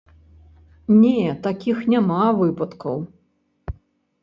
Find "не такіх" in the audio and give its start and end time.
1.01-1.77